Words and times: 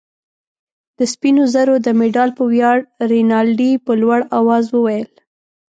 د 0.97 0.99
سپینو 1.13 1.43
زرو 1.53 1.75
د 1.85 1.87
مډال 1.99 2.29
په 2.37 2.43
ویاړ. 2.53 2.77
رینالډي 3.11 3.71
په 3.85 3.91
لوړ 4.01 4.19
آواز 4.39 4.65
وویل. 4.69 5.09